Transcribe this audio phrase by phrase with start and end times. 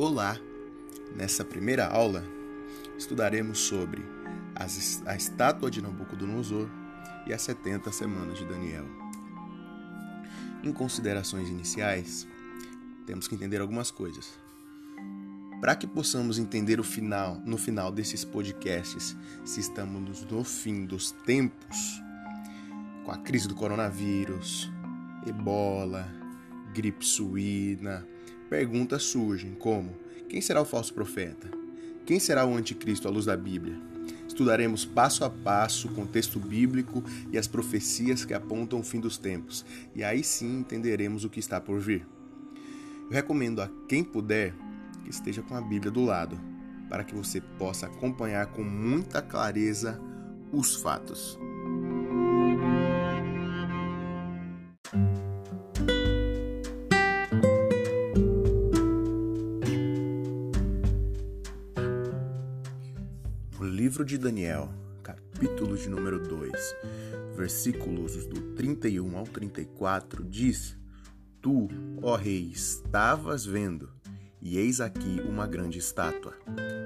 [0.00, 0.38] Olá!
[1.16, 2.22] Nessa primeira aula
[2.96, 4.00] estudaremos sobre
[4.54, 6.68] as, a estátua de Nabucodonosor
[7.26, 8.84] e as 70 semanas de Daniel.
[10.62, 12.28] Em considerações iniciais,
[13.08, 14.38] temos que entender algumas coisas.
[15.60, 21.10] Para que possamos entender o final, no final desses podcasts, se estamos no fim dos
[21.10, 22.00] tempos,
[23.04, 24.70] com a crise do coronavírus,
[25.26, 26.08] ebola,
[26.72, 28.06] gripe suína,
[28.48, 29.96] perguntas surgem como:
[30.28, 31.48] quem será o falso profeta?
[32.04, 33.76] Quem será o anticristo à luz da Bíblia?
[34.26, 39.18] Estudaremos passo a passo o contexto bíblico e as profecias que apontam o fim dos
[39.18, 42.06] tempos, e aí sim entenderemos o que está por vir.
[43.06, 44.54] Eu recomendo a quem puder
[45.02, 46.38] que esteja com a Bíblia do lado,
[46.88, 50.00] para que você possa acompanhar com muita clareza
[50.52, 51.38] os fatos.
[64.08, 66.50] De Daniel, capítulo de número 2,
[67.36, 70.78] versículos do 31 ao 34, diz:
[71.42, 71.68] Tu,
[72.00, 73.90] ó rei, estavas vendo,
[74.40, 76.32] e eis aqui uma grande estátua.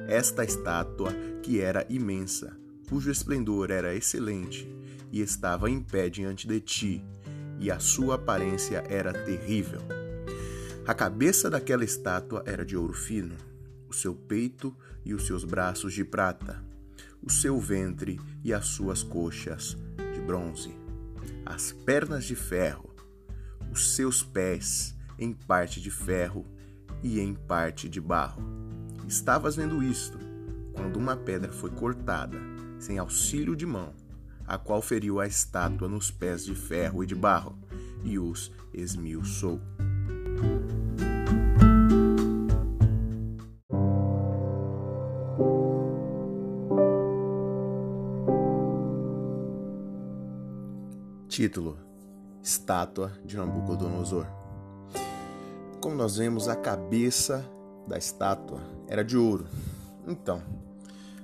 [0.08, 1.12] Esta estátua,
[1.44, 2.56] que era imensa,
[2.88, 4.68] cujo esplendor era excelente,
[5.12, 7.04] e estava em pé diante de ti,
[7.60, 9.80] e a sua aparência era terrível.
[10.84, 13.36] A cabeça daquela estátua era de ouro fino,
[13.88, 16.71] o seu peito e os seus braços de prata,
[17.22, 19.76] o seu ventre e as suas coxas
[20.12, 20.74] de bronze,
[21.46, 22.92] as pernas de ferro,
[23.70, 26.44] os seus pés em parte de ferro
[27.02, 28.42] e em parte de barro.
[29.06, 30.18] Estavas vendo isto
[30.72, 32.38] quando uma pedra foi cortada,
[32.78, 33.94] sem auxílio de mão,
[34.46, 37.56] a qual feriu a estátua nos pés de ferro e de barro,
[38.02, 39.60] e os esmiuçou.
[51.42, 51.76] Título:
[52.40, 54.28] Estátua de Nabucodonosor.
[55.80, 57.44] Como nós vemos, a cabeça
[57.84, 59.44] da estátua era de ouro.
[60.06, 60.40] Então,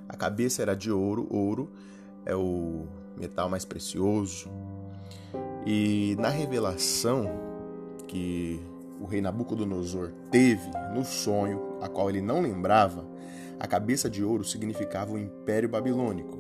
[0.09, 1.71] a cabeça era de ouro, ouro
[2.27, 4.51] é o metal mais precioso.
[5.65, 7.31] E na revelação
[8.09, 8.61] que
[9.01, 13.07] o rei Nabucodonosor teve no sonho, a qual ele não lembrava,
[13.61, 16.38] a cabeça de ouro significava o Império Babilônico.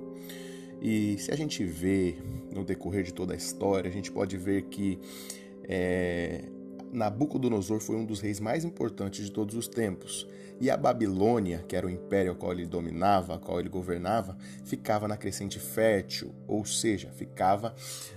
[0.80, 2.16] E se a gente vê
[2.52, 4.98] no decorrer de toda a história, a gente pode ver que
[5.64, 6.44] é,
[6.92, 10.26] Nabucodonosor foi um dos reis mais importantes de todos os tempos.
[10.60, 14.36] E a Babilônia, que era o império ao qual ele dominava, ao qual ele governava,
[14.64, 17.74] ficava na crescente fértil, ou seja, ficava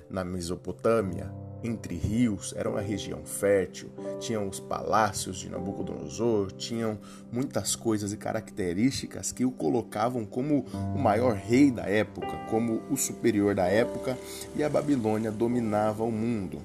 [0.10, 1.32] na Mesopotâmia,
[1.64, 3.90] entre rios, era uma região fértil,
[4.20, 6.98] tinham os palácios de Nabucodonosor, tinham
[7.32, 12.98] muitas coisas e características que o colocavam como o maior rei da época, como o
[12.98, 14.18] superior da época,
[14.56, 16.60] e a Babilônia dominava o mundo.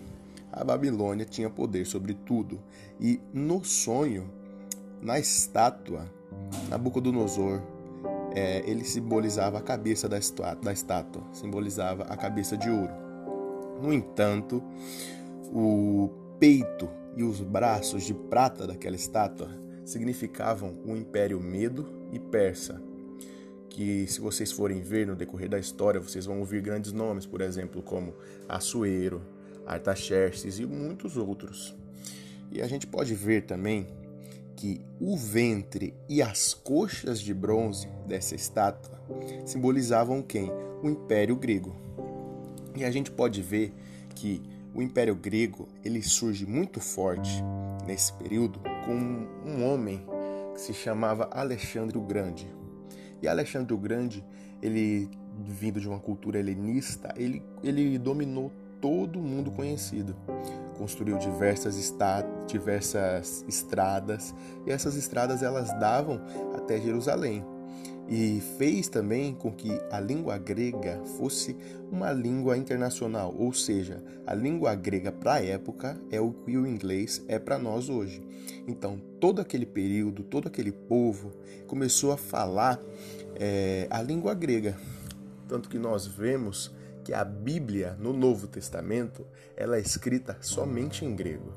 [0.52, 2.58] A Babilônia tinha poder sobre tudo,
[2.98, 4.30] e no sonho,
[5.02, 6.10] na estátua,
[6.70, 7.60] Nabucodonosor
[8.34, 13.05] é, ele simbolizava a cabeça da estátua, da estátua, simbolizava a cabeça de ouro.
[13.80, 14.62] No entanto,
[15.52, 19.50] o peito e os braços de prata daquela estátua
[19.84, 22.82] significavam o Império Medo e Persa,
[23.68, 27.40] que se vocês forem ver no decorrer da história, vocês vão ouvir grandes nomes, por
[27.40, 28.14] exemplo, como
[28.48, 29.22] Assuero,
[29.66, 31.76] Artaxerxes e muitos outros.
[32.50, 33.86] E a gente pode ver também
[34.56, 38.98] que o ventre e as coxas de bronze dessa estátua
[39.44, 40.50] simbolizavam quem?
[40.82, 41.76] O Império Grego.
[42.76, 43.72] E a gente pode ver
[44.14, 44.42] que
[44.74, 47.42] o Império Grego ele surge muito forte
[47.86, 48.94] nesse período com
[49.48, 50.04] um homem
[50.52, 52.46] que se chamava Alexandre o Grande.
[53.22, 54.22] E Alexandre o Grande,
[54.62, 60.14] ele vindo de uma cultura helenista, ele, ele dominou todo o mundo conhecido.
[60.76, 61.94] Construiu diversas,
[62.46, 64.34] diversas estradas
[64.66, 66.20] e essas estradas elas davam
[66.54, 67.44] até Jerusalém
[68.08, 71.56] e fez também com que a língua grega fosse
[71.90, 76.66] uma língua internacional, ou seja, a língua grega para a época é o que o
[76.66, 78.22] inglês é para nós hoje.
[78.66, 81.32] Então, todo aquele período, todo aquele povo
[81.66, 82.80] começou a falar
[83.34, 84.76] é, a língua grega,
[85.48, 86.72] tanto que nós vemos
[87.04, 89.24] que a Bíblia no Novo Testamento
[89.56, 91.52] ela é escrita somente em grego,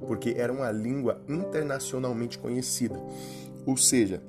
[0.00, 3.00] porque era uma língua internacionalmente conhecida,
[3.64, 4.20] ou seja,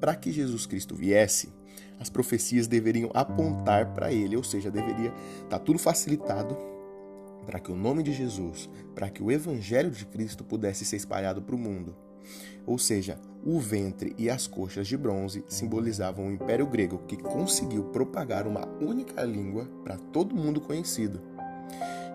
[0.00, 1.52] para que Jesus Cristo viesse,
[1.98, 5.12] as profecias deveriam apontar para ele, ou seja, deveria
[5.44, 6.56] estar tá tudo facilitado
[7.44, 11.42] para que o nome de Jesus, para que o evangelho de Cristo pudesse ser espalhado
[11.42, 11.94] para o mundo.
[12.66, 17.84] Ou seja, o ventre e as coxas de bronze simbolizavam o Império Grego, que conseguiu
[17.84, 21.20] propagar uma única língua para todo mundo conhecido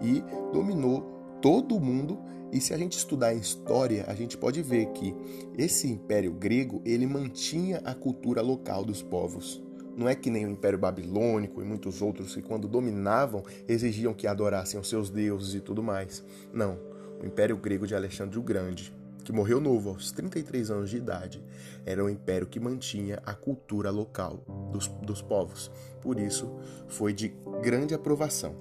[0.01, 0.23] e
[0.53, 1.01] dominou
[1.41, 2.19] todo o mundo.
[2.51, 5.15] E se a gente estudar a história, a gente pode ver que
[5.57, 9.61] esse Império Grego ele mantinha a cultura local dos povos.
[9.97, 14.27] Não é que nem o Império Babilônico e muitos outros que, quando dominavam, exigiam que
[14.27, 16.23] adorassem os seus deuses e tudo mais.
[16.53, 16.77] Não.
[17.21, 18.93] O Império Grego de Alexandre o Grande
[19.25, 21.43] que morreu novo aos 33 anos de idade,
[21.83, 25.71] era um império que mantinha a cultura local dos, dos povos.
[25.99, 26.55] Por isso,
[26.87, 28.55] foi de grande aprovação.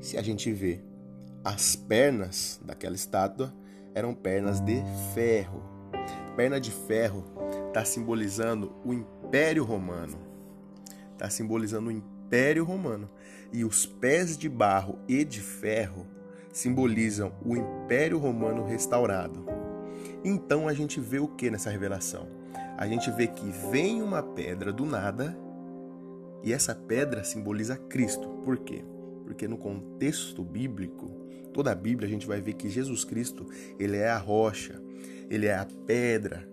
[0.00, 0.80] Se a gente vê
[1.44, 3.54] as pernas daquela estátua,
[3.94, 4.82] eram pernas de
[5.14, 5.62] ferro.
[6.36, 7.24] Perna de ferro
[7.68, 10.18] está simbolizando o Império Romano.
[11.12, 13.10] Está simbolizando o Império Romano.
[13.52, 16.06] E os pés de barro e de ferro
[16.52, 19.44] simbolizam o Império Romano restaurado.
[20.24, 22.28] Então a gente vê o que nessa revelação?
[22.76, 25.36] A gente vê que vem uma pedra do nada
[26.42, 28.28] e essa pedra simboliza Cristo.
[28.44, 28.84] Por quê?
[29.24, 31.27] Porque no contexto bíblico,
[31.58, 33.44] toda a Bíblia a gente vai ver que Jesus Cristo,
[33.80, 34.80] ele é a rocha,
[35.28, 36.48] ele é a pedra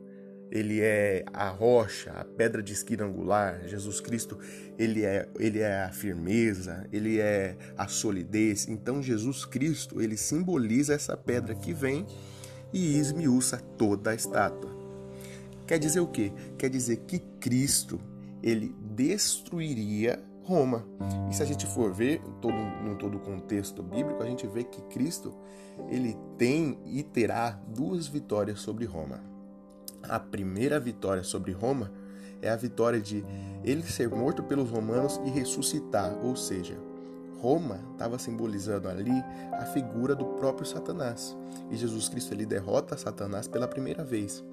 [0.52, 3.68] ele é a rocha, a pedra de esquina angular.
[3.68, 4.40] Jesus Cristo,
[4.78, 8.68] ele é, ele é a firmeza, ele é a solidez.
[8.70, 12.06] Então Jesus Cristo, ele simboliza essa pedra que vem
[12.72, 14.72] e esmiuça toda a estátua.
[15.68, 16.32] Quer dizer o quê?
[16.58, 18.00] Quer dizer que Cristo,
[18.42, 20.86] ele destruiria Roma.
[21.30, 24.64] E se a gente for ver todo, no todo o contexto bíblico, a gente vê
[24.64, 25.34] que Cristo,
[25.90, 29.36] ele tem e terá duas vitórias sobre Roma
[30.10, 31.92] a primeira vitória sobre Roma
[32.42, 33.26] é a vitória de
[33.64, 36.78] ele ser morto pelos romanos e ressuscitar, ou seja,
[37.40, 39.12] Roma estava simbolizando ali
[39.54, 41.36] a figura do próprio Satanás.
[41.70, 44.44] E Jesus Cristo ele derrota Satanás pela primeira vez.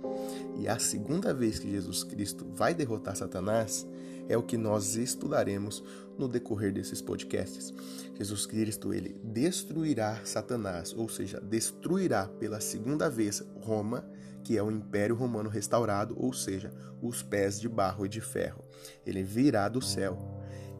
[0.56, 3.86] E a segunda vez que Jesus Cristo vai derrotar Satanás
[4.28, 5.82] é o que nós estudaremos
[6.18, 7.72] no decorrer desses podcasts.
[8.14, 14.04] Jesus Cristo ele destruirá Satanás, ou seja, destruirá pela segunda vez Roma
[14.42, 18.64] que é o Império Romano restaurado, ou seja, os pés de barro e de ferro.
[19.06, 20.18] Ele virá do céu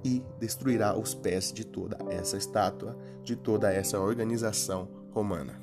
[0.05, 5.61] e destruirá os pés de toda essa estátua, de toda essa organização romana.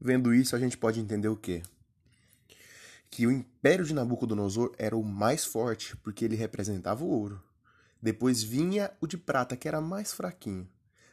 [0.00, 1.62] Vendo isso, a gente pode entender o quê?
[3.10, 7.42] Que o império de Nabucodonosor era o mais forte porque ele representava o ouro.
[8.00, 10.68] Depois vinha o de prata, que era mais fraquinho.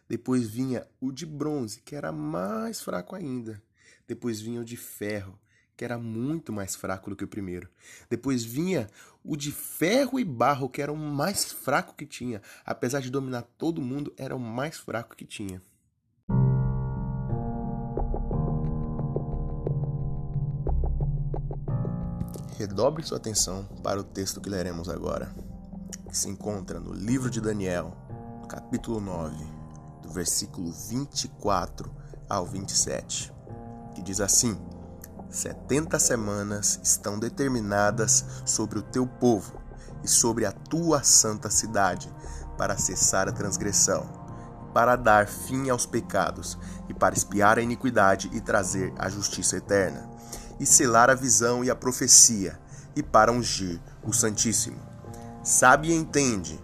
[0.08, 3.62] Depois vinha o de bronze, que era mais fraco ainda.
[4.08, 5.40] Depois vinha o de ferro,
[5.76, 7.70] que era muito mais fraco do que o primeiro.
[8.10, 8.90] Depois vinha
[9.24, 12.42] o de ferro e barro, que era o mais fraco que tinha.
[12.66, 15.62] Apesar de dominar todo mundo, era o mais fraco que tinha.
[22.74, 25.32] Redobre sua atenção para o texto que leremos agora,
[26.10, 27.96] que se encontra no livro de Daniel,
[28.50, 29.36] capítulo 9
[30.12, 31.94] versículo 24
[32.28, 33.32] ao 27,
[33.94, 34.60] que diz assim:
[35.30, 39.62] Setenta semanas estão determinadas sobre o teu povo
[40.04, 42.12] e sobre a tua santa cidade,
[42.58, 44.04] para cessar a transgressão,
[44.74, 46.58] para dar fim aos pecados,
[46.90, 50.10] e para espiar a iniquidade e trazer a justiça eterna,
[50.60, 52.63] e selar a visão e a profecia,
[52.96, 54.80] e para ungir o Santíssimo.
[55.44, 56.60] Sabe e entende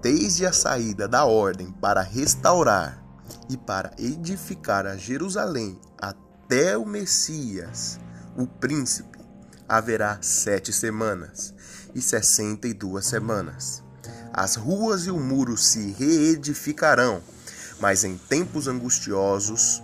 [0.00, 3.02] desde a saída da ordem para restaurar
[3.48, 7.98] e para edificar a Jerusalém até o Messias,
[8.36, 9.18] o príncipe,
[9.68, 11.54] haverá sete semanas
[11.94, 13.82] e sessenta e duas semanas.
[14.32, 17.22] As ruas e o muro se reedificarão,
[17.80, 19.82] mas em tempos angustiosos,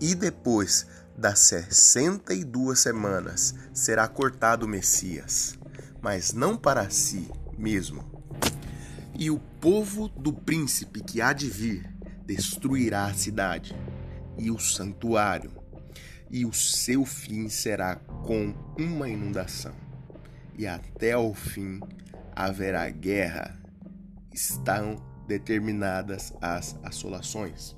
[0.00, 0.86] e depois
[1.16, 5.58] das sessenta e duas semanas será cortado o Messias,
[6.02, 8.04] mas não para si mesmo,
[9.14, 11.88] e o povo do príncipe que há de vir
[12.26, 13.74] destruirá a cidade
[14.36, 15.52] e o santuário,
[16.30, 19.74] e o seu fim será com uma inundação,
[20.58, 21.80] e até ao fim
[22.34, 23.56] haverá guerra.
[24.32, 24.96] Estão
[25.28, 27.76] determinadas as assolações.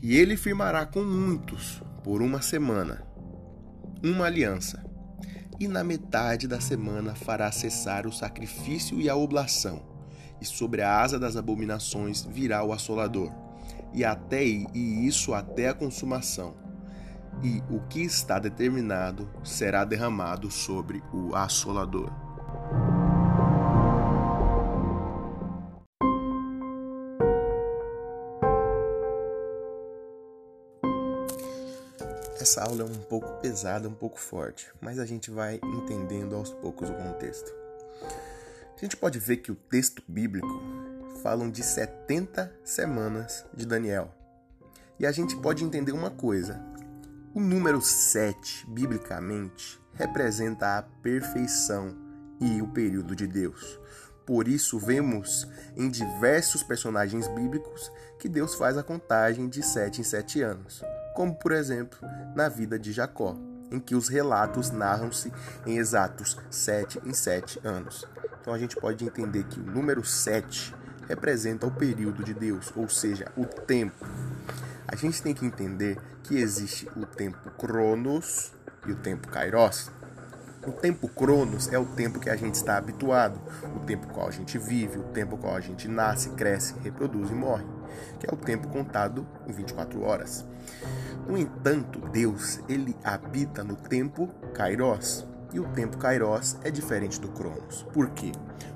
[0.00, 3.06] E ele firmará com muitos por uma semana
[4.02, 4.82] uma aliança,
[5.58, 9.90] e na metade da semana fará cessar o sacrifício e a oblação
[10.40, 13.30] e sobre a asa das abominações virá o assolador,
[13.92, 16.54] e até e isso até a consumação.
[17.42, 22.10] E o que está determinado será derramado sobre o assolador.
[32.50, 36.50] Essa aula é um pouco pesada, um pouco forte, mas a gente vai entendendo aos
[36.50, 37.48] poucos o contexto.
[38.76, 40.60] A gente pode ver que o texto bíblico
[41.22, 44.12] falam de 70 semanas de Daniel.
[44.98, 46.60] E a gente pode entender uma coisa:
[47.32, 51.96] o número 7, biblicamente, representa a perfeição
[52.40, 53.78] e o período de Deus.
[54.26, 60.04] Por isso, vemos em diversos personagens bíblicos que Deus faz a contagem de sete em
[60.04, 60.82] sete anos
[61.14, 61.98] como por exemplo
[62.34, 63.36] na vida de Jacó,
[63.70, 65.32] em que os relatos narram-se
[65.66, 68.06] em exatos sete em sete anos.
[68.40, 70.74] Então a gente pode entender que o número 7
[71.06, 74.06] representa o período de Deus, ou seja, o tempo.
[74.88, 78.52] A gente tem que entender que existe o tempo Cronos
[78.86, 79.90] e o tempo Kairos.
[80.66, 83.40] O tempo Cronos é o tempo que a gente está habituado,
[83.74, 87.34] o tempo qual a gente vive, o tempo qual a gente nasce, cresce, reproduz e
[87.34, 87.64] morre,
[88.18, 90.44] que é o tempo contado em 24 horas.
[91.26, 95.26] No entanto, Deus, ele habita no tempo Kairos.
[95.52, 97.84] E o tempo Kairos é diferente do Cronos.
[97.92, 98.32] Por quê?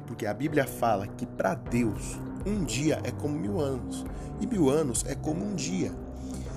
[0.07, 4.05] Porque a Bíblia fala que para Deus um dia é como mil anos
[4.41, 5.93] e mil anos é como um dia.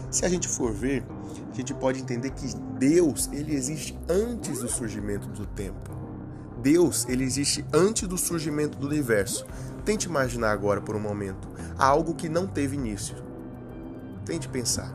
[0.09, 1.03] Se a gente for ver,
[1.51, 2.47] a gente pode entender que
[2.77, 5.91] Deus ele existe antes do surgimento do tempo.
[6.61, 9.45] Deus ele existe antes do surgimento do universo.
[9.87, 13.15] Tente imaginar agora por um momento algo que não teve início.
[14.25, 14.93] Tente pensar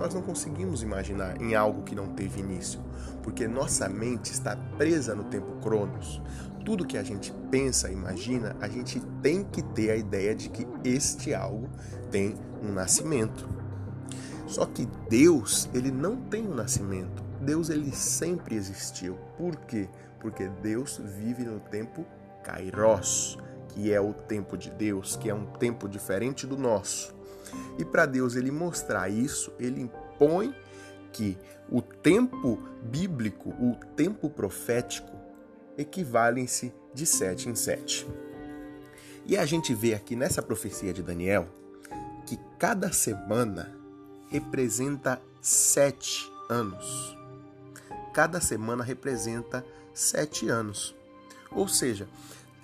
[0.00, 2.80] nós não conseguimos imaginar em algo que não teve início,
[3.22, 6.22] porque nossa mente está presa no tempo Cronos.
[6.64, 10.66] Tudo que a gente pensa, imagina, a gente tem que ter a ideia de que
[10.82, 11.68] este algo
[12.10, 13.46] tem um nascimento.
[14.46, 17.22] Só que Deus, ele não tem um nascimento.
[17.42, 19.16] Deus ele sempre existiu.
[19.36, 19.86] Por quê?
[20.18, 22.06] Porque Deus vive no tempo
[22.42, 23.36] Kairos,
[23.74, 27.14] que é o tempo de Deus, que é um tempo diferente do nosso.
[27.78, 30.54] E para Deus ele mostrar isso, ele impõe
[31.12, 31.36] que
[31.70, 35.10] o tempo bíblico, o tempo profético,
[35.76, 38.06] equivalem-se de sete em sete.
[39.26, 41.48] E a gente vê aqui nessa profecia de Daniel
[42.26, 43.74] que cada semana
[44.28, 47.16] representa sete anos.
[48.12, 50.94] Cada semana representa sete anos.
[51.52, 52.08] Ou seja,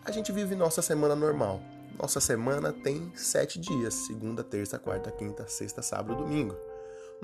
[0.07, 1.61] a gente vive nossa semana normal.
[2.01, 6.55] Nossa semana tem sete dias: segunda, terça, quarta, quinta, sexta, sábado, domingo.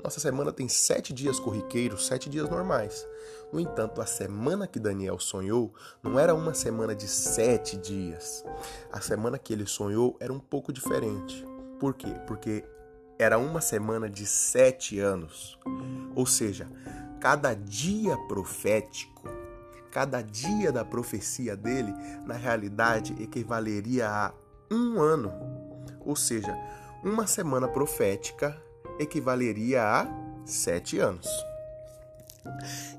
[0.03, 3.07] Nossa semana tem sete dias corriqueiros, sete dias normais.
[3.53, 8.43] No entanto, a semana que Daniel sonhou não era uma semana de sete dias.
[8.91, 11.45] A semana que ele sonhou era um pouco diferente.
[11.79, 12.13] Por quê?
[12.27, 12.65] Porque
[13.17, 15.57] era uma semana de sete anos.
[16.15, 16.67] Ou seja,
[17.21, 19.29] cada dia profético,
[19.93, 21.93] cada dia da profecia dele,
[22.25, 24.33] na realidade, equivaleria a
[24.71, 25.31] um ano.
[25.99, 26.51] Ou seja,
[27.03, 28.59] uma semana profética
[28.99, 30.07] equivaleria a
[30.47, 31.27] sete anos.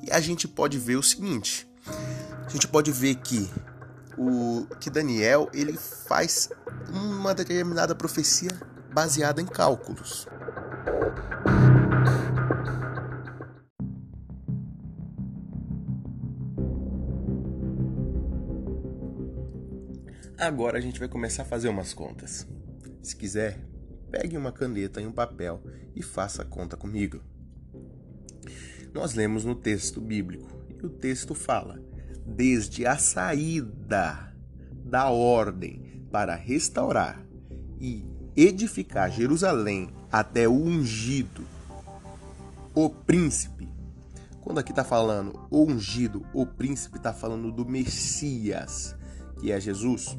[0.05, 1.69] E a gente pode ver o seguinte:
[2.47, 3.51] a gente pode ver que
[4.17, 6.49] o que Daniel ele faz
[6.89, 8.53] uma determinada profecia
[8.93, 10.29] baseada em cálculos.
[20.39, 22.47] Agora a gente vai começar a fazer umas contas.
[23.03, 23.59] Se quiser,
[24.11, 25.63] pegue uma caneta e um papel
[25.95, 27.21] e faça a conta comigo.
[28.93, 30.49] Nós lemos no texto bíblico
[30.81, 31.81] e o texto fala:
[32.27, 34.35] desde a saída
[34.85, 37.25] da ordem para restaurar
[37.81, 38.05] e
[38.37, 41.45] edificar Jerusalém até o ungido,
[42.75, 43.69] o príncipe.
[44.41, 48.95] Quando aqui está falando o ungido, o príncipe está falando do Messias
[49.45, 50.17] que é Jesus,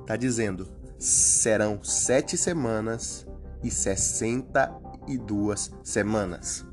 [0.00, 3.26] está dizendo: serão sete semanas
[3.60, 4.72] e sessenta
[5.08, 6.64] e duas semanas.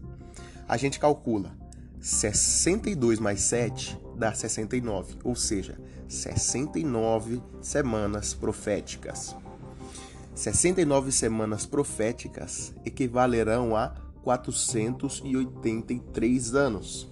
[0.68, 1.58] A gente calcula
[2.00, 9.36] 62 mais 7 dá 69, ou seja, 69 semanas proféticas.
[10.36, 17.12] 69 semanas proféticas equivalerão a 483 anos.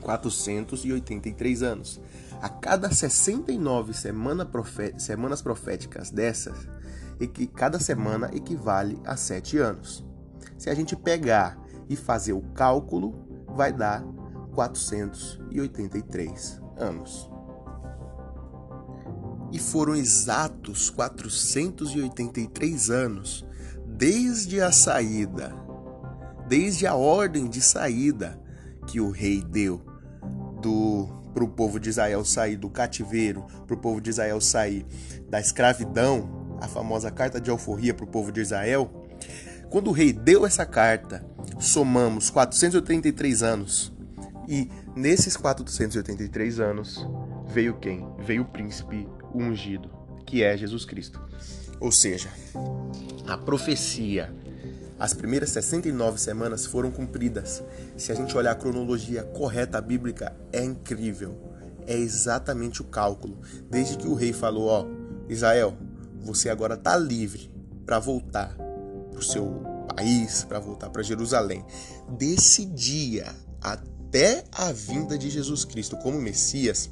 [0.00, 2.00] 483 anos.
[2.40, 4.48] A cada 69 semana
[4.96, 6.68] semanas proféticas dessas,
[7.20, 10.06] e que cada semana equivale a 7 anos.
[10.56, 13.12] Se a gente pegar e fazer o cálculo,
[13.56, 14.04] vai dar
[14.54, 17.28] 483 anos.
[19.50, 23.44] E foram exatos 483 anos
[23.86, 25.54] desde a saída,
[26.46, 28.40] desde a ordem de saída
[28.86, 29.82] que o rei deu
[30.60, 34.86] do para o povo de Israel sair do cativeiro, para o povo de Israel sair
[35.28, 38.90] da escravidão, a famosa carta de alforria para o povo de Israel,
[39.70, 41.24] Quando o rei deu essa carta,
[41.58, 43.92] somamos 483 anos.
[44.48, 47.06] E nesses 483 anos
[47.46, 48.06] veio quem?
[48.18, 49.90] Veio o príncipe ungido,
[50.24, 51.20] que é Jesus Cristo.
[51.78, 52.30] Ou seja,
[53.26, 54.34] a profecia,
[54.98, 57.62] as primeiras 69 semanas foram cumpridas.
[57.96, 61.38] Se a gente olhar a cronologia correta bíblica, é incrível.
[61.86, 63.38] É exatamente o cálculo.
[63.70, 64.86] Desde que o rei falou: Ó,
[65.28, 65.76] Israel,
[66.20, 67.50] você agora está livre
[67.86, 68.56] para voltar
[69.10, 69.62] para o seu
[69.94, 71.64] país, para voltar para Jerusalém.
[72.08, 73.26] Desse dia
[73.60, 76.90] até a vinda de Jesus Cristo como Messias,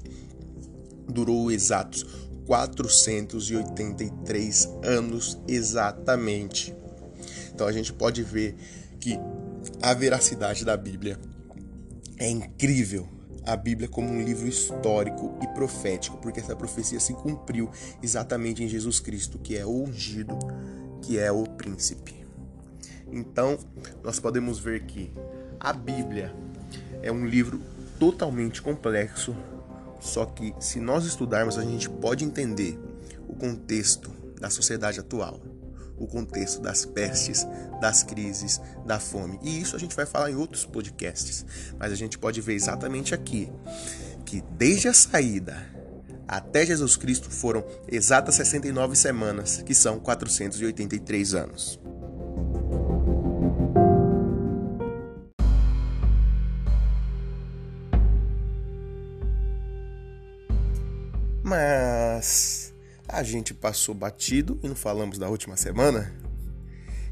[1.09, 2.07] durou exatos
[2.47, 6.75] 483 anos exatamente.
[7.57, 8.55] Então a gente pode ver
[9.01, 9.19] que
[9.81, 11.19] a veracidade da Bíblia
[12.19, 13.09] é incrível.
[13.47, 17.71] A Bíblia como um livro histórico e profético, porque essa profecia se cumpriu
[18.03, 20.39] exatamente em Jesus Cristo, que é o ungido,
[21.01, 22.27] que é o príncipe.
[23.11, 23.59] Então,
[24.05, 25.11] nós podemos ver que
[25.59, 26.35] a Bíblia
[27.03, 27.59] é um livro
[27.99, 29.35] totalmente complexo,
[29.99, 32.79] só que se nós estudarmos, a gente pode entender
[33.27, 35.41] o contexto da sociedade atual,
[35.99, 37.47] o contexto das pestes,
[37.81, 39.39] das crises, da fome.
[39.43, 41.45] E isso a gente vai falar em outros podcasts,
[41.79, 43.51] mas a gente pode ver exatamente aqui
[44.25, 45.75] que desde a saída
[46.27, 51.79] até Jesus Cristo foram exatas 69 semanas, que são 483 anos.
[61.45, 62.56] Mas
[63.17, 66.13] a gente passou batido e não falamos da última semana?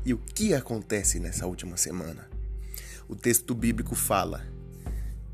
[0.04, 2.28] E o que acontece nessa última semana?
[3.08, 4.44] O texto bíblico fala: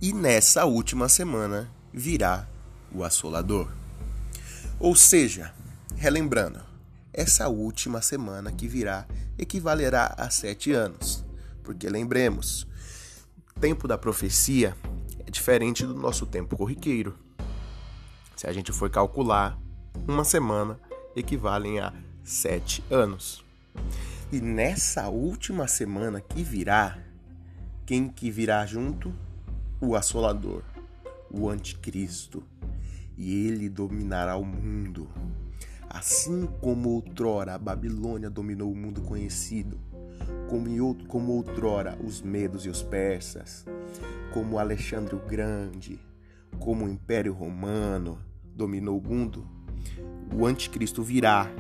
[0.01, 2.49] E nessa última semana virá
[2.93, 3.73] o assolador.
[4.79, 5.53] Ou seja,
[5.97, 6.61] relembrando,
[7.13, 11.25] essa última semana que virá equivalerá a sete anos.
[11.65, 12.65] Porque lembremos,
[13.57, 14.77] o tempo da profecia
[15.27, 17.19] é diferente do nosso tempo corriqueiro.
[18.37, 19.59] Se a gente for calcular,
[20.07, 20.79] uma semana
[21.15, 23.45] equivale a sete anos.
[24.33, 26.99] E nessa última semana que virá,
[27.85, 29.13] quem que virá junto?
[29.81, 30.63] O assolador,
[31.31, 32.43] o anticristo.
[33.17, 35.09] E ele dominará o mundo.
[35.89, 39.81] Assim como outrora a Babilônia dominou o mundo conhecido,
[41.09, 43.67] como outrora os medos e os persas,
[44.33, 46.01] como Alexandre o Grande,
[46.61, 48.19] como o Império Romano,
[48.55, 49.47] dominou o mundo,
[50.33, 51.51] o anticristo virá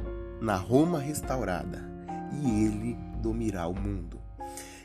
[0.40, 1.88] na Roma restaurada
[2.32, 4.20] e ele dominará o mundo.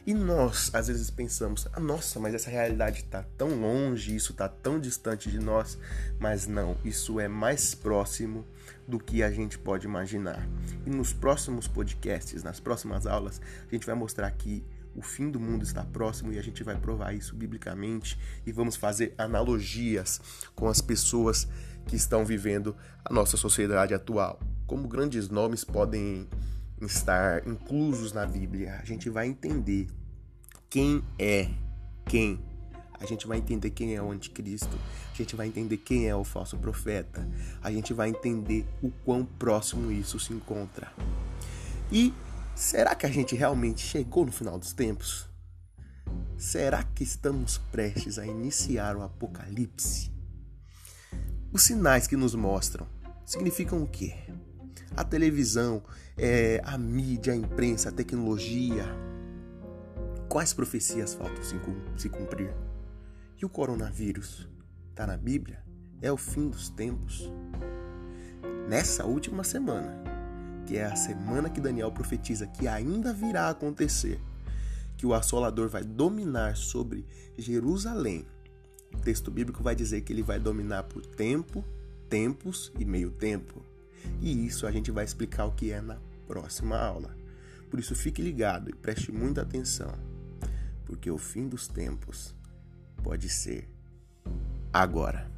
[0.06, 4.48] E nós, às vezes, pensamos: ah, nossa, mas essa realidade está tão longe, isso está
[4.48, 5.80] tão distante de nós.
[6.20, 8.46] Mas não, isso é mais próximo
[8.88, 10.48] do que a gente pode imaginar.
[10.86, 14.64] E nos próximos podcasts, nas próximas aulas, a gente vai mostrar que
[14.96, 18.78] o fim do mundo está próximo e a gente vai provar isso biblicamente e vamos
[18.78, 20.22] fazer analogias
[20.56, 21.48] com as pessoas
[21.88, 24.40] que estão vivendo a nossa sociedade atual.
[24.66, 26.28] Como grandes nomes podem
[26.82, 29.88] estar inclusos na Bíblia, a gente vai entender
[30.70, 31.50] quem é
[32.06, 32.40] quem.
[33.00, 34.80] A gente vai entender quem é o anticristo,
[35.14, 37.28] a gente vai entender quem é o falso profeta,
[37.62, 40.92] a gente vai entender o quão próximo isso se encontra.
[41.92, 42.14] E
[42.56, 45.28] será que a gente realmente chegou no final dos tempos?
[46.38, 50.15] Será que estamos prestes a iniciar o apocalipse?
[51.56, 52.86] Os sinais que nos mostram
[53.26, 54.14] significam o quê?
[54.94, 55.82] A televisão,
[56.18, 58.84] é, a mídia, a imprensa, a tecnologia.
[60.28, 61.42] Quais profecias faltam
[61.96, 62.54] se cumprir?
[63.42, 64.50] E o coronavírus?
[64.90, 65.64] Está na Bíblia?
[66.02, 67.32] É o fim dos tempos?
[68.68, 70.04] Nessa última semana,
[70.66, 74.20] que é a semana que Daniel profetiza que ainda virá a acontecer,
[74.98, 78.28] que o assolador vai dominar sobre Jerusalém
[78.96, 81.64] o texto bíblico vai dizer que ele vai dominar por tempo,
[82.10, 83.64] tempos e meio tempo.
[84.22, 87.16] E isso a gente vai explicar o que é na próxima aula.
[87.70, 89.94] Por isso fique ligado e preste muita atenção,
[90.86, 92.34] porque o fim dos tempos
[93.04, 93.70] pode ser
[94.72, 95.35] agora.